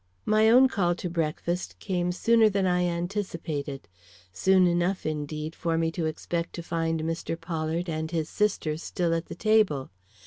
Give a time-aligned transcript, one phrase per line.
[0.25, 3.87] My own call to breakfast came sooner than I anticipated;
[4.33, 7.39] soon enough, indeed, for me to expect to find Mr.
[7.39, 9.91] Pollard and his sister still at the table.